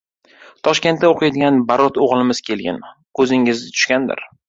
Toshkentda 0.67 1.11
o‘qiydigan 1.11 1.61
Barot 1.69 2.01
o‘g‘limiz 2.07 2.43
kelgan, 2.51 2.83
ko‘zingiz 3.21 3.67
tushgandir. 3.73 4.31